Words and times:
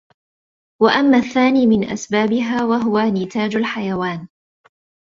وَأَمَّا 0.81 1.17
الثَّانِي 1.17 1.67
مِنْ 1.67 1.83
أَسْبَابِهَا 1.89 2.63
وَهُوَ 2.63 2.99
نِتَاجُ 2.99 3.55
الْحَيَوَانِ 3.55 4.27